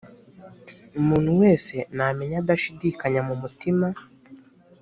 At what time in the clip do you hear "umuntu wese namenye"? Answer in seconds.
0.99-2.35